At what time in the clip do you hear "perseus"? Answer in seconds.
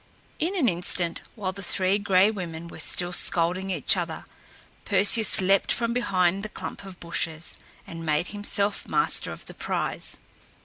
4.83-5.39